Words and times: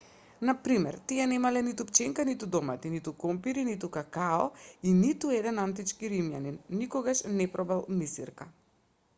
на 0.49 0.53
пример 0.67 0.95
тие 1.09 1.25
немале 1.33 1.61
ниту 1.67 1.83
пченка 1.89 2.23
ниту 2.29 2.45
домати 2.55 2.89
ниту 2.95 3.11
компири 3.25 3.65
ниту 3.69 3.87
какао 3.97 4.47
и 4.89 4.95
ниту 5.03 5.31
еден 5.39 5.63
антички 5.65 6.11
римјанин 6.15 6.59
никогаш 6.81 7.23
не 7.39 7.49
пробал 7.59 7.85
мисирка 8.01 8.51